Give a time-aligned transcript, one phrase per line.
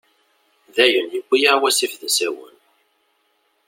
[0.75, 2.55] Dayen, yuwi-aɣ wasif d asawen.